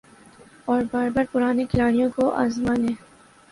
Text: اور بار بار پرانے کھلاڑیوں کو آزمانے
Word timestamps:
اور 0.65 0.81
بار 0.91 1.09
بار 1.09 1.25
پرانے 1.31 1.65
کھلاڑیوں 1.65 2.09
کو 2.15 2.29
آزمانے 2.35 2.93